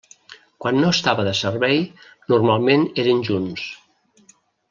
[0.63, 1.77] Quan no estava de servei,
[2.35, 3.67] normalment, eren junts.